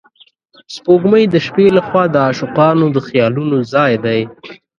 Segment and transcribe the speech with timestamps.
[0.75, 4.21] سپوږمۍ د شپې له خوا د عاشقانو د خیالونو ځای دی